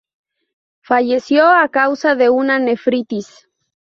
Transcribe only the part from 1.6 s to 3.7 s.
causa de una nefritis.